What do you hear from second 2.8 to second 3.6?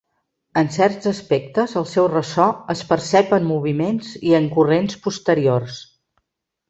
percep en